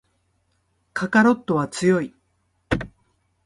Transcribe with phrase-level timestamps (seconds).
[0.93, 2.15] カカロットは強い